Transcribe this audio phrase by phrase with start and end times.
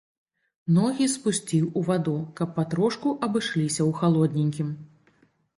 [0.77, 4.77] Ногі спусціў у ваду, каб патрошку абышліся ў халодненькім.